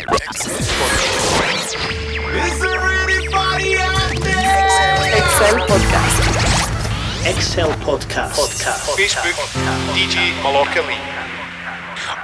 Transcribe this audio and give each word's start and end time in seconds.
XL 0.00 0.06
Podcast. 5.68 6.16
XL 7.38 7.72
Podcast. 7.84 8.32
Podcast. 8.32 8.96
Facebook, 8.96 9.50
DJ 9.92 10.32
Mallorca 10.42 10.80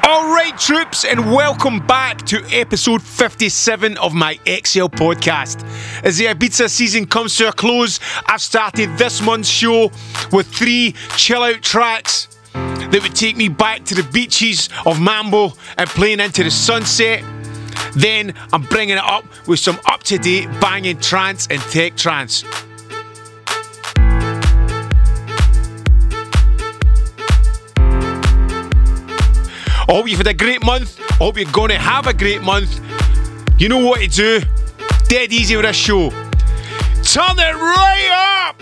All 0.05 0.33
right, 0.33 0.57
troops, 0.59 1.05
and 1.05 1.31
welcome 1.31 1.87
back 1.87 2.25
to 2.27 2.43
episode 2.51 3.03
57 3.03 3.99
of 3.99 4.15
my 4.15 4.37
XL 4.47 4.87
podcast. 4.87 5.63
As 6.03 6.17
the 6.17 6.27
Ibiza 6.27 6.71
season 6.71 7.05
comes 7.05 7.37
to 7.37 7.49
a 7.49 7.53
close, 7.53 8.01
I've 8.27 8.41
started 8.41 8.97
this 8.97 9.21
month's 9.21 9.51
show 9.51 9.91
with 10.33 10.47
three 10.47 10.95
chill 11.19 11.43
out 11.43 11.61
tracks 11.61 12.29
that 12.55 13.01
would 13.03 13.15
take 13.15 13.37
me 13.37 13.51
back 13.51 13.85
to 13.85 13.95
the 13.95 14.03
beaches 14.15 14.71
of 14.87 14.99
Mambo 14.99 15.53
and 15.77 15.91
playing 15.91 16.21
into 16.21 16.43
the 16.43 16.51
sunset. 16.51 17.23
Then 17.95 18.35
I'm 18.53 18.63
bringing 18.63 18.97
it 18.97 19.05
up 19.05 19.25
with 19.47 19.61
some 19.61 19.79
up 19.87 20.03
to 20.05 20.19
date 20.19 20.49
banging 20.61 21.01
trance 21.01 21.47
and 21.51 21.61
tech 21.63 21.97
trance. 21.97 22.45
I 29.89 29.93
hope 29.93 30.09
you've 30.09 30.19
had 30.19 30.27
a 30.27 30.35
great 30.35 30.65
month. 30.65 31.01
I 31.01 31.15
hope 31.15 31.39
you're 31.39 31.51
going 31.53 31.69
to 31.69 31.79
have 31.79 32.09
a 32.09 32.13
great 32.13 32.43
month. 32.43 32.81
You 33.59 33.69
know 33.69 33.87
what 33.87 34.01
to 34.01 34.09
do. 34.09 34.41
Dead 35.09 35.33
easy 35.33 35.55
with 35.55 35.65
this 35.65 35.77
show. 35.77 36.11
Turn 37.05 37.39
it 37.39 37.55
right 37.55 38.49
up! 38.49 38.61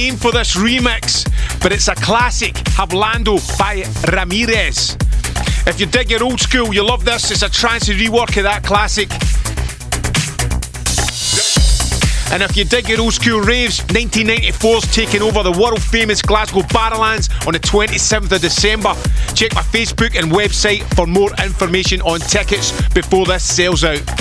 Name 0.00 0.16
for 0.16 0.32
this 0.32 0.56
remix, 0.56 1.28
but 1.62 1.72
it's 1.72 1.88
a 1.88 1.94
classic 1.94 2.54
Hablando 2.78 3.36
by 3.58 3.84
Ramirez. 4.10 4.96
If 5.66 5.78
you 5.78 5.86
dig 5.86 6.10
your 6.10 6.24
old 6.24 6.40
school, 6.40 6.72
you 6.72 6.82
love 6.82 7.04
this. 7.04 7.30
It's 7.30 7.42
a 7.42 7.50
trancy 7.50 7.94
rework 7.94 8.34
of 8.38 8.44
that 8.44 8.62
classic. 8.64 9.10
And 12.32 12.42
if 12.42 12.56
you 12.56 12.64
dig 12.64 12.88
your 12.88 13.00
old 13.00 13.12
school 13.12 13.40
raves, 13.40 13.80
1994's 13.88 14.90
taking 14.94 15.20
over 15.20 15.42
the 15.42 15.52
world 15.52 15.82
famous 15.82 16.22
Glasgow 16.22 16.60
Barrowlands 16.60 17.28
on 17.46 17.52
the 17.52 17.60
27th 17.60 18.32
of 18.32 18.40
December. 18.40 18.94
Check 19.34 19.54
my 19.54 19.62
Facebook 19.62 20.18
and 20.18 20.32
website 20.32 20.82
for 20.94 21.06
more 21.06 21.30
information 21.44 22.00
on 22.02 22.20
tickets 22.20 22.72
before 22.94 23.26
this 23.26 23.44
sells 23.44 23.84
out. 23.84 24.19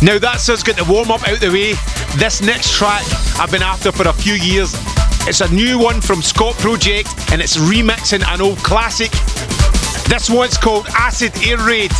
Now 0.03 0.19
that's 0.19 0.49
us 0.49 0.63
getting 0.63 0.85
the 0.85 0.91
warm 0.91 1.11
up 1.11 1.29
out 1.29 1.41
the 1.41 1.51
way. 1.51 1.75
This 2.17 2.41
next 2.41 2.73
track 2.73 3.05
I've 3.39 3.51
been 3.51 3.63
after 3.63 3.93
for 3.93 4.09
a 4.09 4.13
few 4.13 4.35
years. 4.35 4.75
It's 5.29 5.43
a 5.43 5.53
new 5.53 5.79
one 5.79 6.01
from 6.01 6.23
Scot 6.23 6.55
Project 6.55 7.09
and 7.33 7.43
it's 7.43 7.57
remixing 7.59 8.25
an 8.27 8.41
old 8.41 8.59
classic. 8.59 9.11
This 10.09 10.31
one's 10.31 10.57
called 10.57 10.87
Acid 10.97 11.33
Air 11.47 11.59
Raid. 11.59 11.93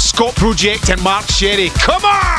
Scot 0.00 0.34
Project 0.34 0.90
and 0.90 1.02
Mark 1.02 1.26
Sherry. 1.28 1.68
Come 1.70 2.04
on! 2.04 2.33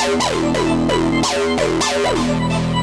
Thank 0.00 0.22
you. 2.72 2.77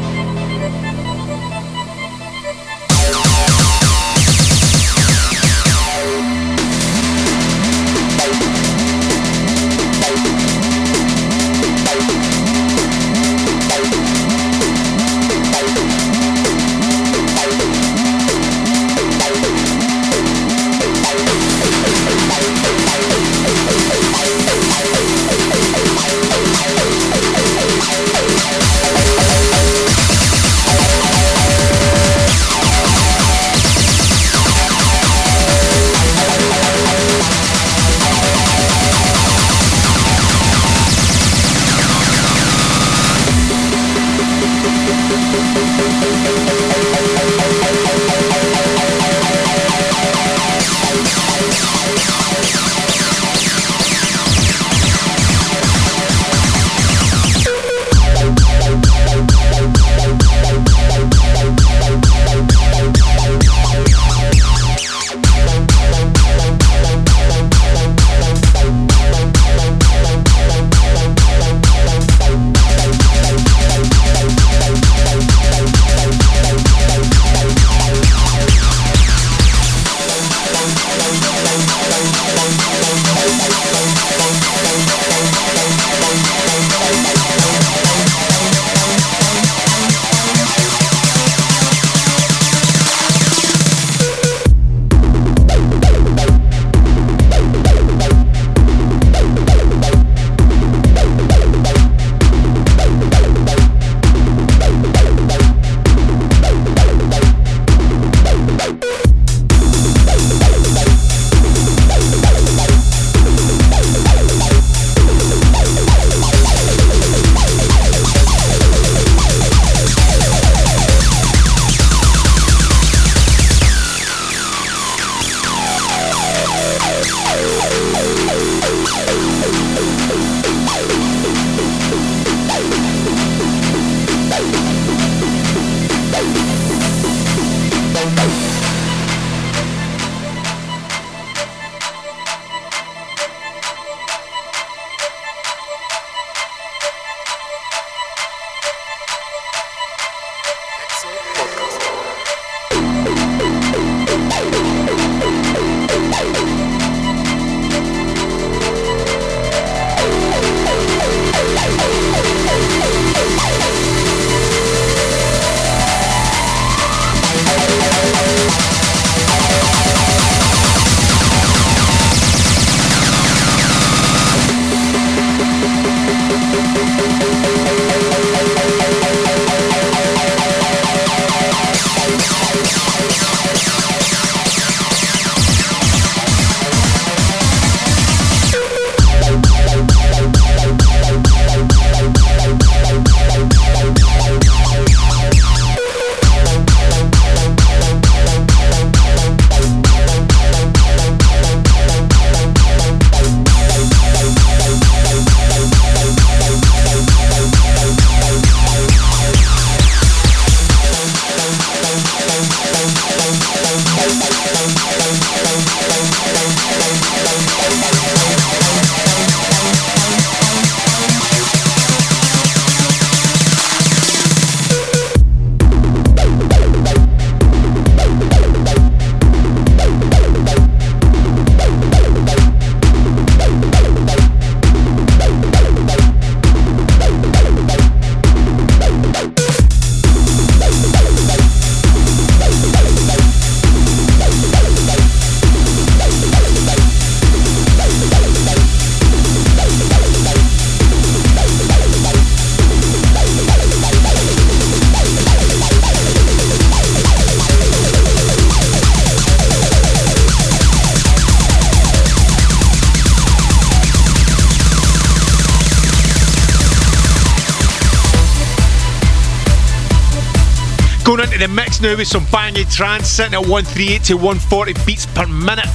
Now 271.85 271.95
with 271.95 272.07
some 272.07 272.25
banging 272.31 272.65
trance 272.65 273.07
sitting 273.07 273.35
at 273.35 273.41
138 273.41 274.03
to 274.03 274.15
140 274.15 274.73
beats 274.85 275.05
per 275.05 275.27
minute. 275.27 275.67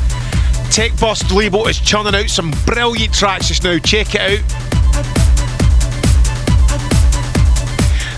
Tech 0.73 0.91
Bust 0.99 1.31
label 1.31 1.69
is 1.69 1.79
churning 1.79 2.17
out 2.17 2.29
some 2.29 2.51
brilliant 2.67 3.15
tracks 3.15 3.47
just 3.47 3.63
now. 3.63 3.79
Check 3.79 4.17
it 4.17 4.21
out. 4.21 4.41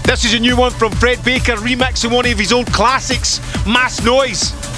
This 0.05 0.24
is 0.24 0.33
a 0.33 0.38
new 0.38 0.57
one 0.57 0.70
from 0.70 0.92
Fred 0.92 1.22
Baker 1.22 1.57
remixing 1.57 2.14
one 2.14 2.24
of 2.24 2.38
his 2.38 2.52
old 2.52 2.66
classics, 2.68 3.40
Mass 3.66 4.02
Noise. 4.02 4.71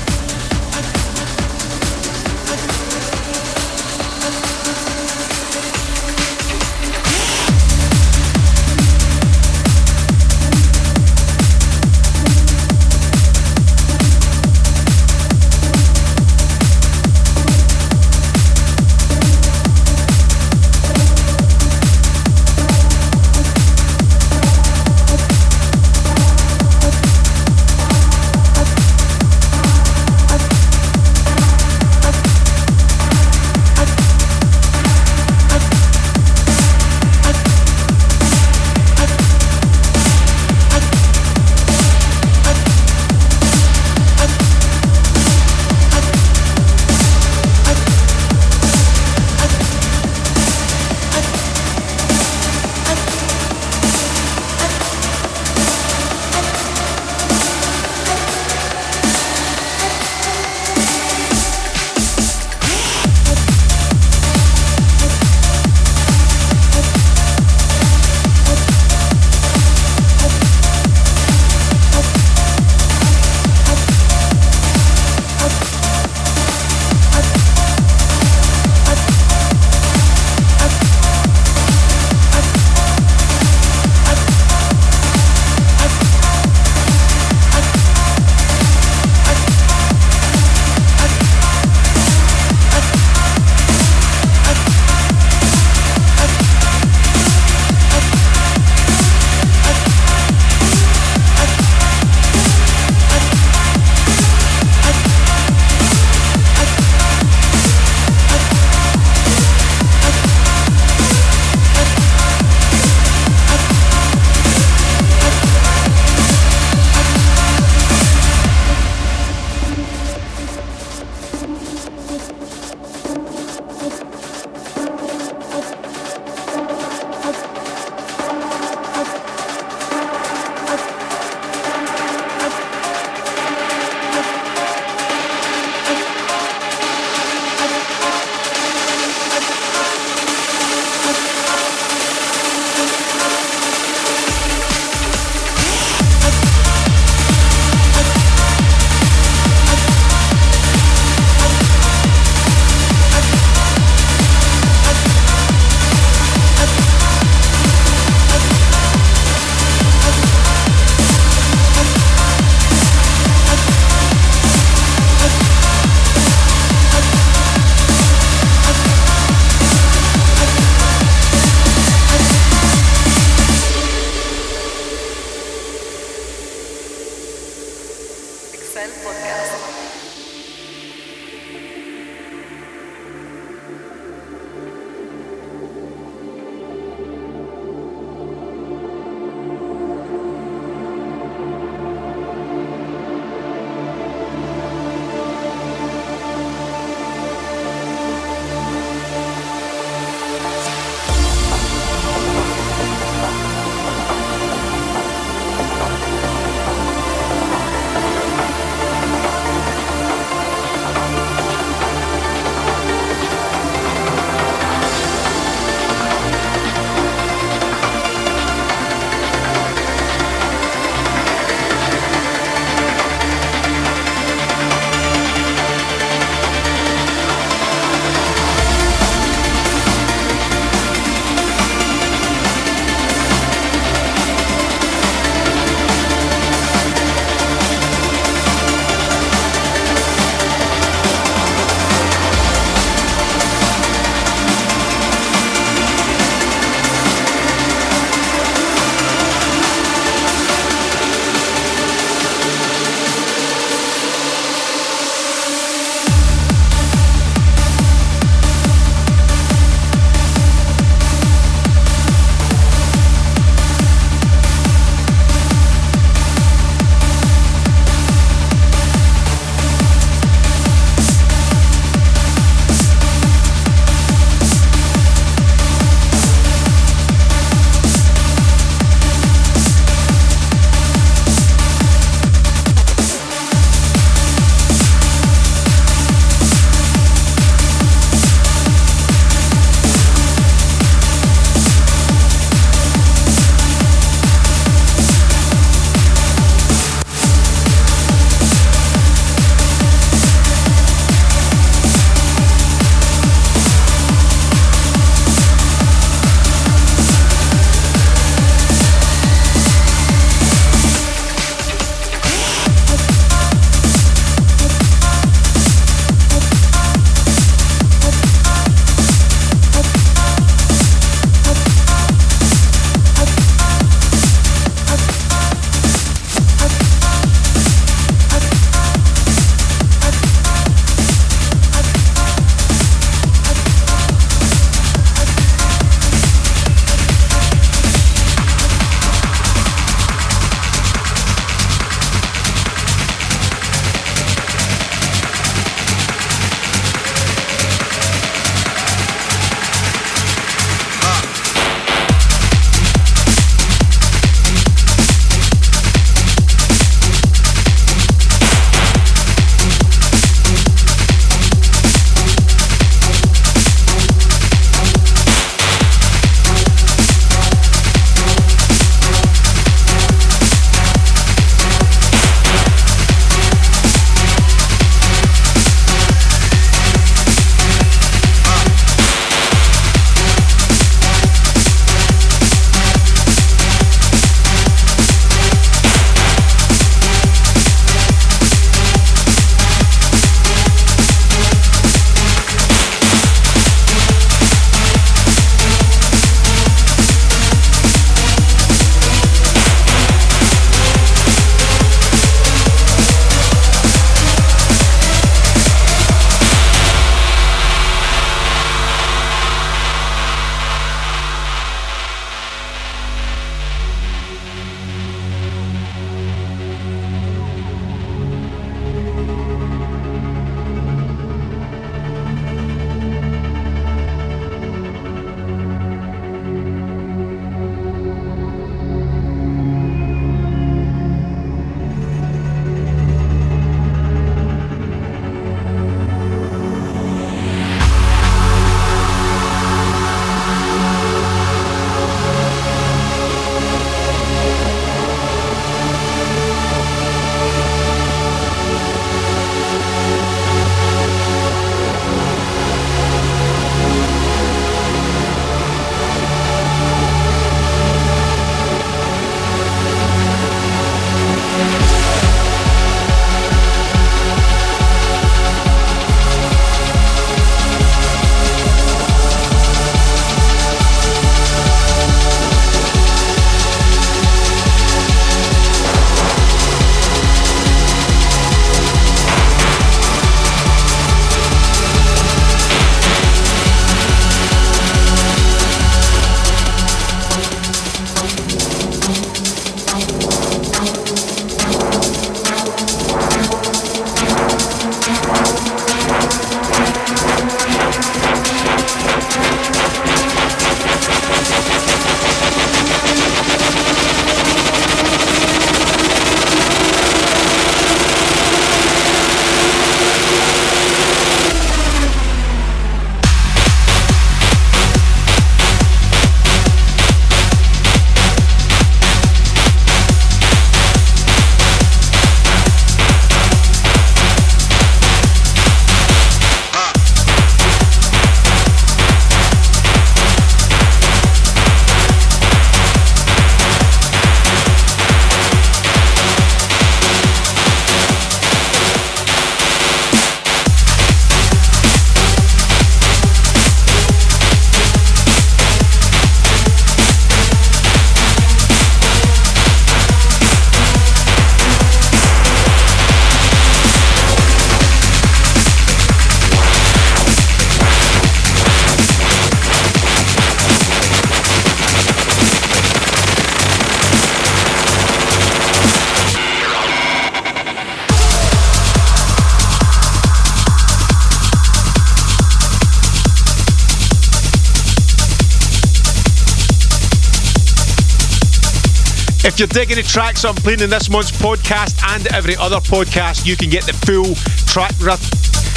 If 579.54 579.60
you're 579.60 579.68
digging 579.68 579.94
the 579.94 580.02
tracks 580.02 580.44
I'm 580.44 580.56
playing 580.56 580.80
in 580.80 580.90
this 580.90 581.08
month's 581.08 581.30
podcast 581.30 582.02
and 582.12 582.26
every 582.34 582.56
other 582.56 582.80
podcast, 582.80 583.46
you 583.46 583.56
can 583.56 583.70
get 583.70 583.86
the 583.86 583.92
full 583.92 584.34
track 584.66 584.90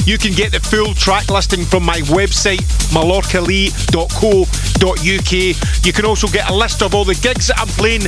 you 0.08 0.18
can 0.18 0.32
get 0.32 0.52
the 0.52 0.60
full 0.60 0.96
track 0.96 1.30
listing 1.30 1.64
from 1.64 1.84
my 1.84 2.00
website, 2.10 2.64
mallorcalee.co.uk. 2.90 5.86
You 5.86 5.94
can 5.94 6.06
also 6.06 6.28
get 6.28 6.50
a 6.50 6.56
list 6.56 6.82
of 6.82 6.96
all 6.96 7.06
the 7.06 7.14
gigs 7.14 7.46
that 7.48 7.60
I'm 7.60 7.68
playing 7.68 8.02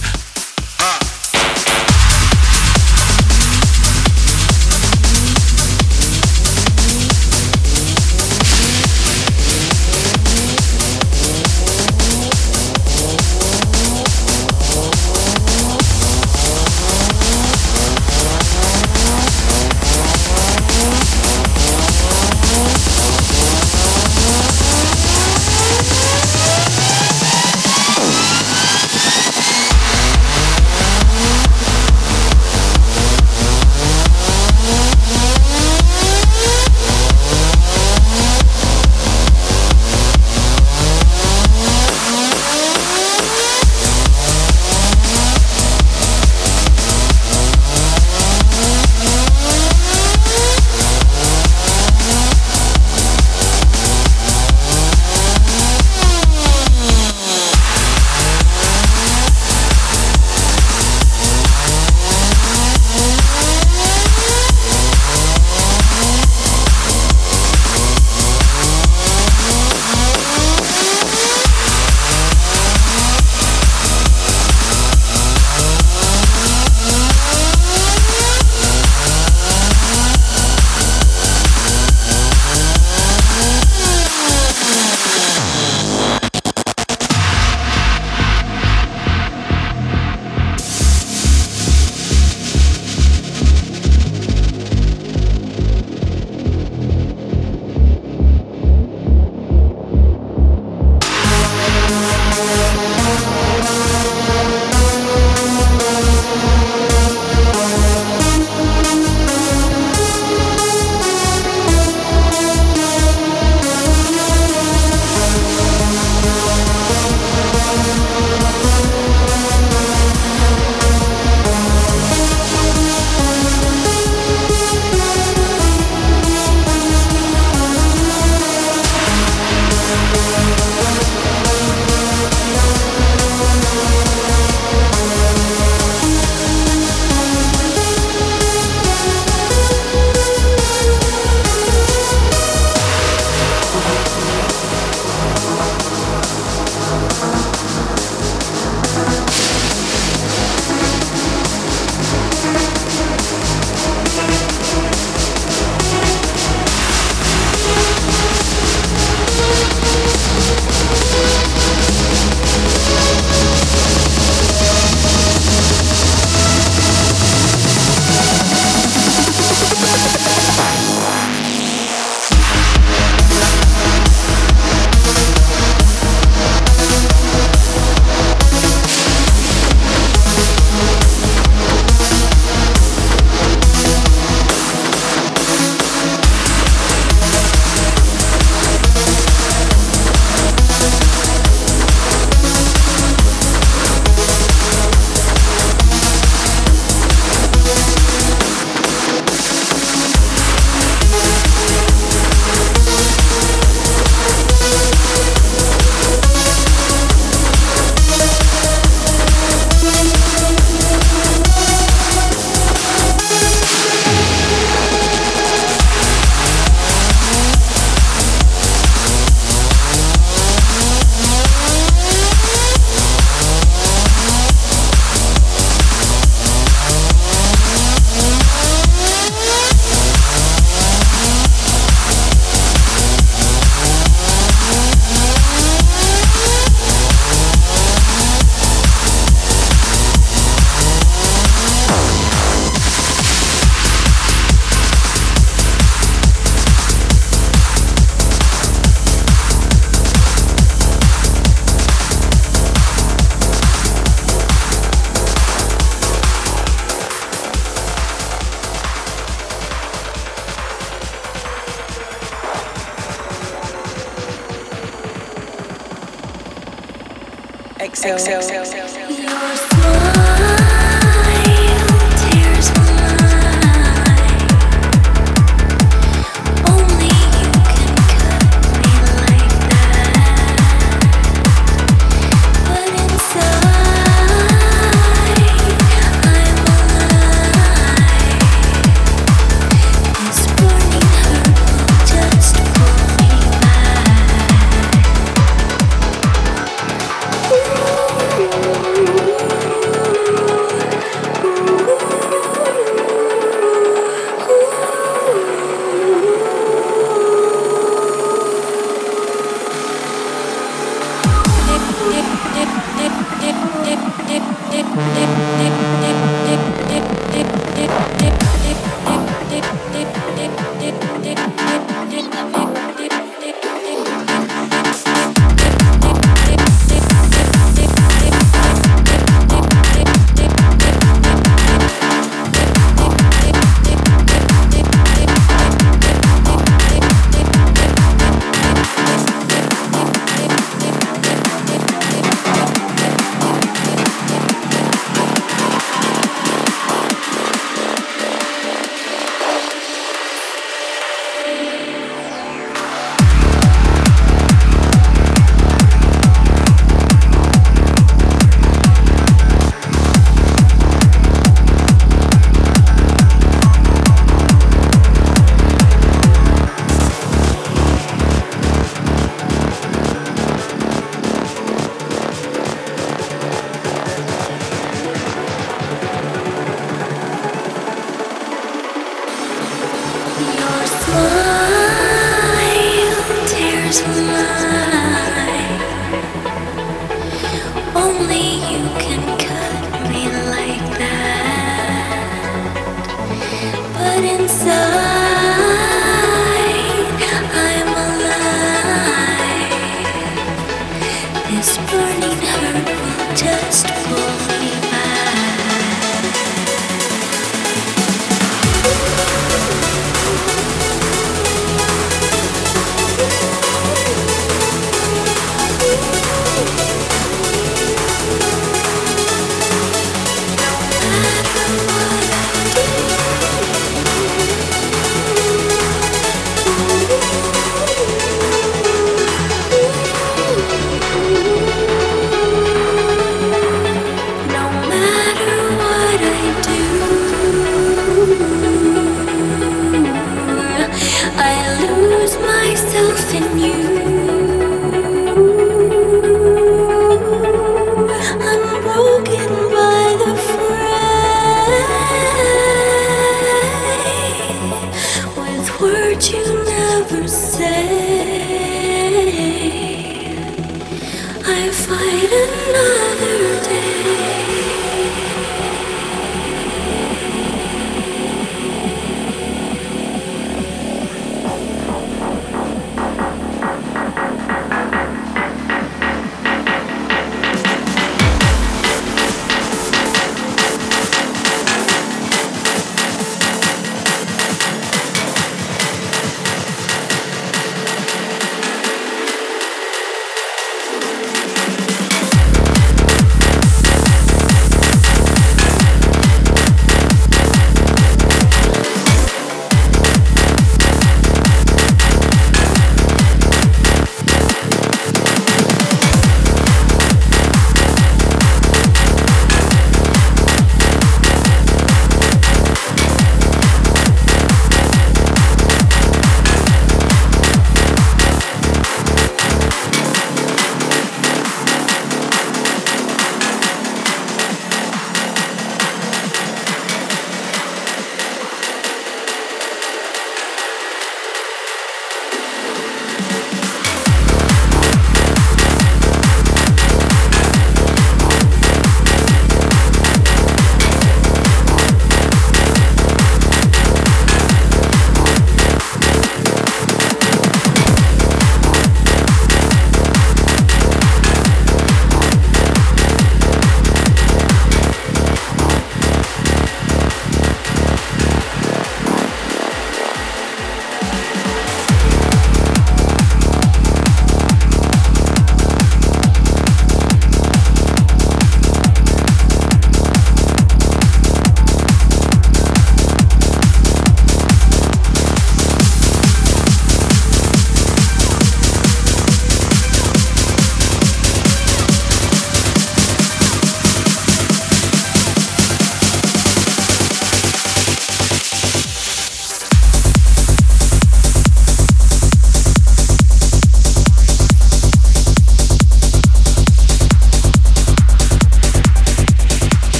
XO. 268.02 268.40
XO. 268.40 268.79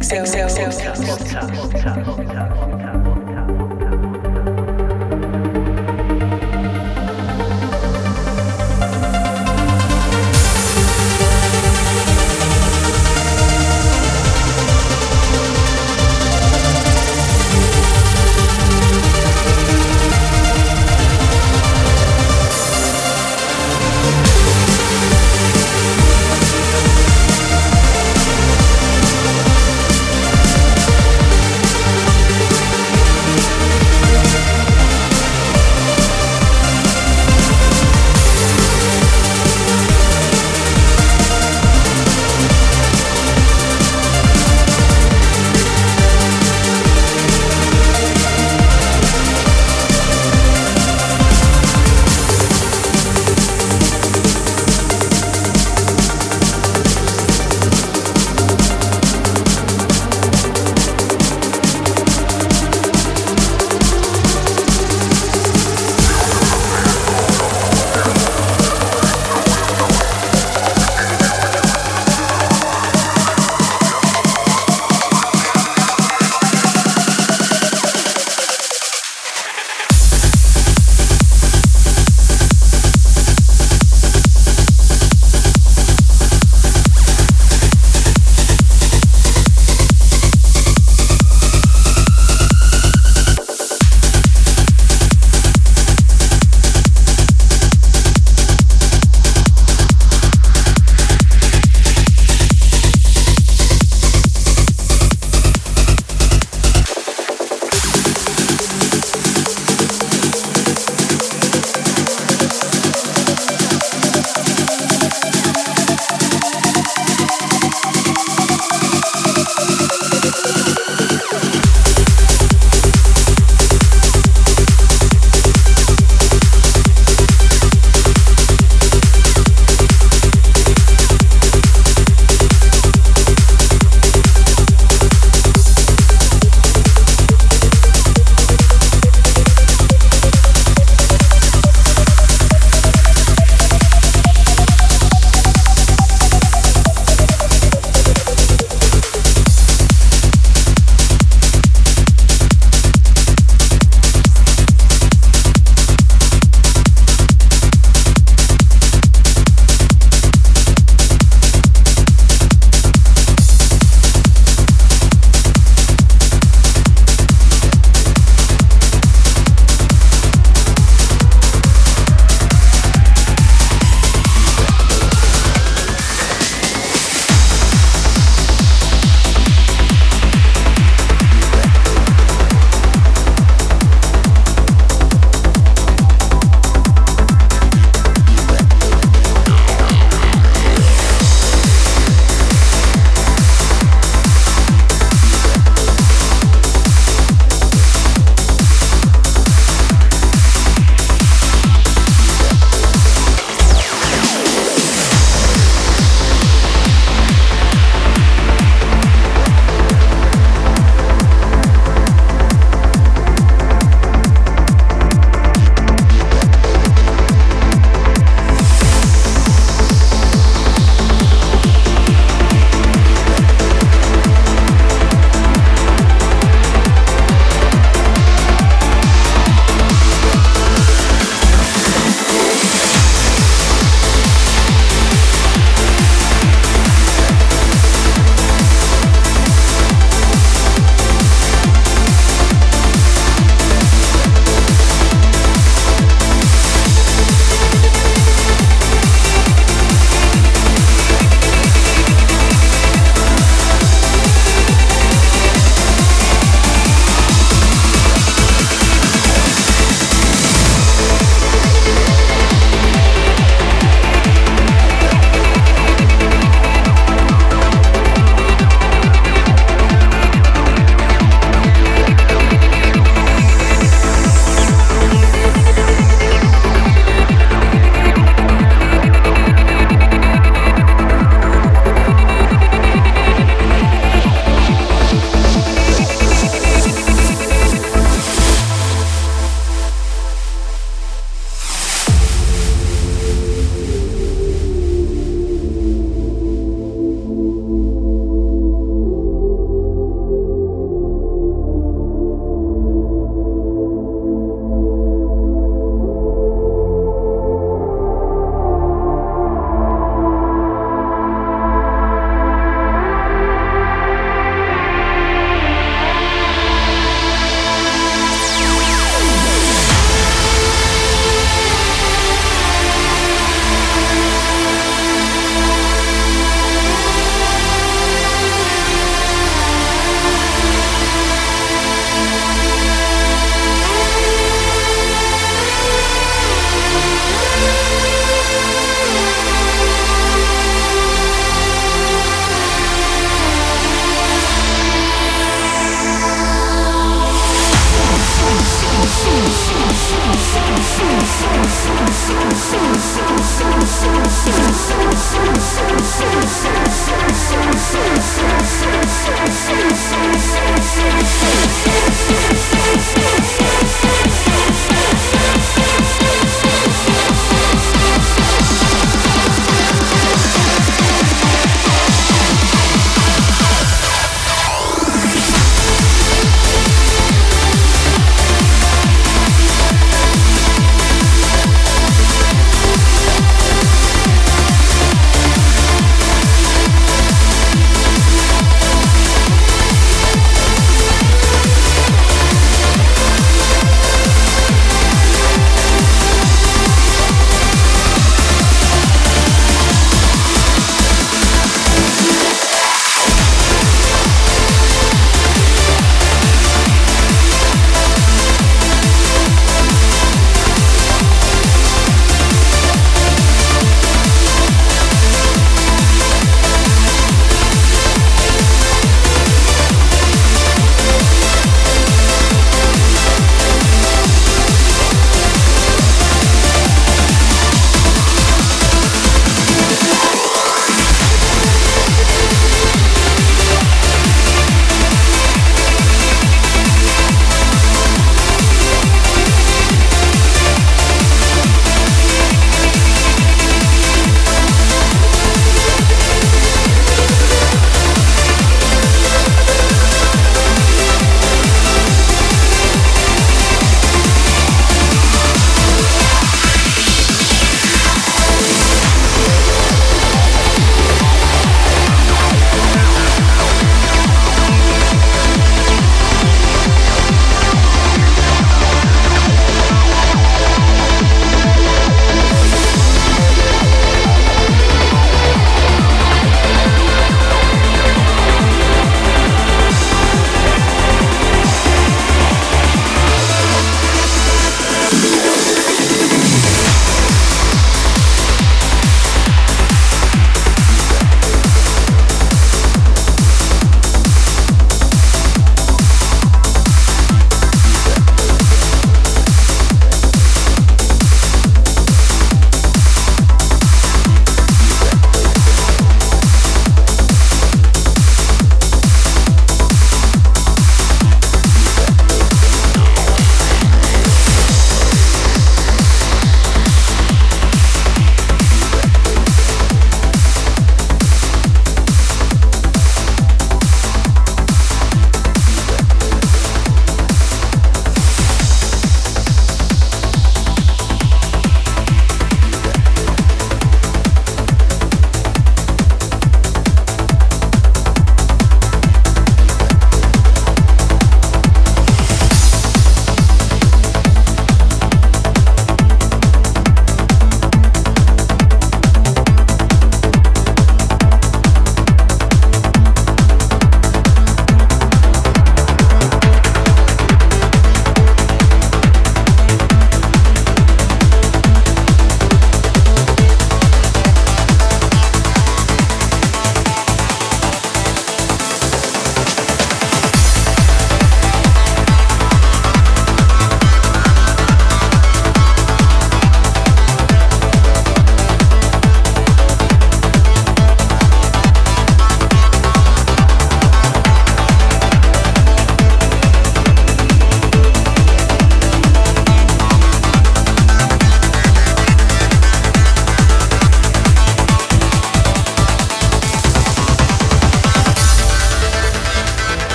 XL, 0.00 0.48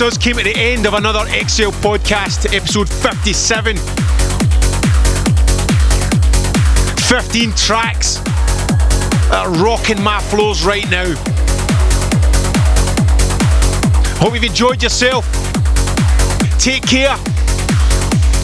Us. 0.00 0.16
Came 0.16 0.38
at 0.38 0.44
the 0.44 0.56
end 0.56 0.86
of 0.86 0.94
another 0.94 1.26
XL 1.26 1.70
podcast, 1.82 2.54
episode 2.54 2.88
57. 2.88 3.76
15 7.06 7.52
tracks 7.52 8.14
that 9.28 9.44
are 9.46 9.50
rocking 9.62 10.00
my 10.02 10.20
floors 10.20 10.64
right 10.64 10.88
now. 10.90 11.04
Hope 14.18 14.34
you've 14.34 14.44
enjoyed 14.44 14.82
yourself. 14.82 15.26
Take 16.58 16.86
care. 16.86 17.16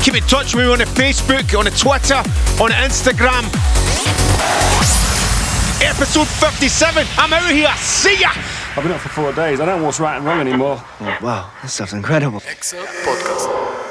Keep 0.03 0.17
in 0.17 0.23
touch 0.25 0.55
with 0.55 0.67
me 0.67 0.73
on 0.73 0.79
the 0.79 0.85
Facebook, 0.85 1.59
on 1.59 1.65
the 1.65 1.71
Twitter, 1.71 2.17
on 2.63 2.71
the 2.71 2.77
Instagram. 2.85 3.45
Episode 5.83 6.29
57. 6.29 7.07
I'm 7.17 7.33
out 7.33 7.51
here. 7.51 7.73
See 7.79 8.21
ya. 8.21 8.46
I've 8.77 8.83
been 8.83 8.93
up 8.93 9.01
for 9.01 9.09
four 9.09 9.33
days. 9.33 9.59
I 9.59 9.65
don't 9.65 9.79
know 9.81 9.87
what's 9.87 10.01
right 10.01 10.19
and 10.19 10.27
wrong 10.27 10.39
anymore. 10.39 10.77
Oh, 11.01 11.19
wow, 11.23 11.51
this 11.63 11.73
stuff's 11.73 11.95
incredible. 11.95 12.41
XL 12.41 12.77
Podcast. 12.77 13.86